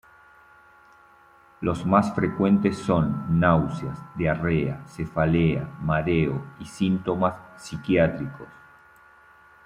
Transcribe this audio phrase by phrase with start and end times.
[1.59, 8.49] Los más frecuentes son: Náuseas, diarrea, cefalea, mareos y síntomas psiquiátricos.